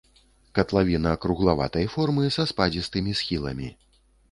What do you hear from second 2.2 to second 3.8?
са спадзістымі схіламі.